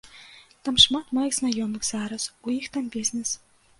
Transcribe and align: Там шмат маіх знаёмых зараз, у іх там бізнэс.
Там 0.69 0.77
шмат 0.85 1.11
маіх 1.19 1.37
знаёмых 1.39 1.83
зараз, 1.93 2.25
у 2.49 2.59
іх 2.59 2.65
там 2.79 2.85
бізнэс. 2.97 3.29